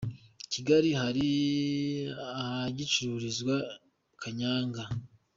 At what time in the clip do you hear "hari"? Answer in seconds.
1.01-1.27